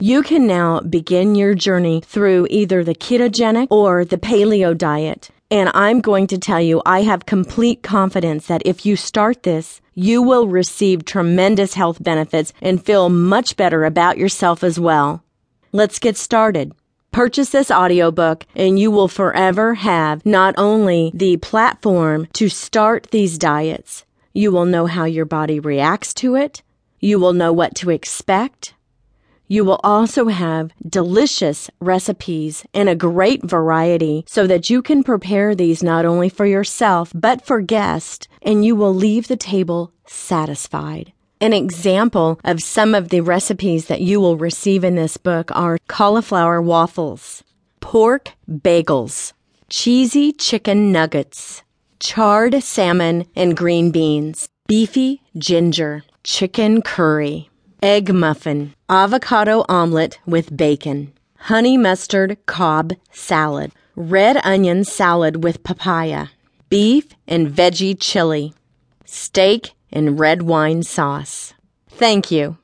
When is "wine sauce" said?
70.42-71.52